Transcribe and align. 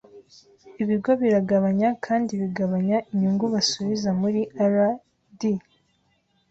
Ibigo 0.81 1.11
biragabanya 1.21 1.89
kandi 2.05 2.31
bigabanya 2.41 2.97
inyungu 3.11 3.45
basubiza 3.53 4.09
muri 4.21 4.41
R&D. 4.73 5.41